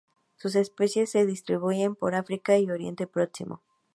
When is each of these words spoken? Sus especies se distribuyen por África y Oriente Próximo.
Sus 0.35 0.55
especies 0.55 1.11
se 1.11 1.27
distribuyen 1.27 1.93
por 1.93 2.15
África 2.15 2.57
y 2.57 2.71
Oriente 2.71 3.05
Próximo. 3.05 3.61